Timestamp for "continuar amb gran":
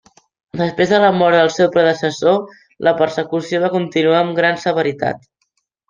3.79-4.63